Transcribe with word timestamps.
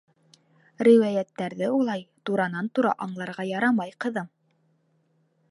-Риүәйәттәрҙе 0.87 1.67
улай 1.73 2.01
туранан- 2.31 2.71
тура 2.79 2.95
аңларға 3.07 3.47
ярамай, 3.51 3.95
ҡыҙым. 4.07 4.35